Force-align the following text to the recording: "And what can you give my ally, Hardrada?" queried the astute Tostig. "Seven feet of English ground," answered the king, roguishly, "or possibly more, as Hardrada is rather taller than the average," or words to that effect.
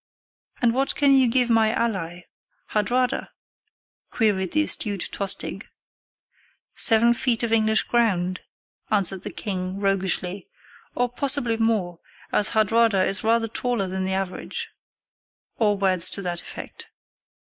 "And 0.63 0.73
what 0.73 0.95
can 0.95 1.11
you 1.15 1.27
give 1.27 1.47
my 1.51 1.71
ally, 1.71 2.21
Hardrada?" 2.71 3.29
queried 4.09 4.51
the 4.53 4.63
astute 4.63 5.07
Tostig. 5.11 5.67
"Seven 6.73 7.13
feet 7.13 7.43
of 7.43 7.51
English 7.53 7.83
ground," 7.83 8.39
answered 8.89 9.21
the 9.21 9.29
king, 9.29 9.79
roguishly, 9.79 10.47
"or 10.95 11.07
possibly 11.07 11.57
more, 11.57 11.99
as 12.31 12.49
Hardrada 12.49 13.05
is 13.05 13.23
rather 13.23 13.47
taller 13.47 13.85
than 13.87 14.03
the 14.05 14.13
average," 14.13 14.69
or 15.59 15.77
words 15.77 16.09
to 16.09 16.23
that 16.23 16.41
effect. 16.41 16.89